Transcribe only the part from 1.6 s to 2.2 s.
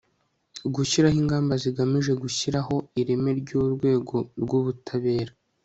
zigamije